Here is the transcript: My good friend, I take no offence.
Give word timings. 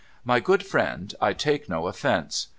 My 0.23 0.39
good 0.39 0.65
friend, 0.65 1.13
I 1.21 1.33
take 1.33 1.69
no 1.69 1.85
offence. 1.85 2.47